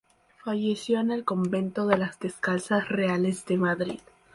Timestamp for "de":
1.85-1.95, 3.45-3.57